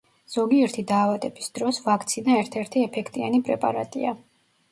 ზოგიერთი 0.35 0.83
დაავადების 0.91 1.49
დროს 1.59 1.81
ვაქცინა 1.89 2.39
ერთ-ერთი 2.45 2.83
ეფექტიანი 2.87 3.43
პრეპარატია. 3.51 4.15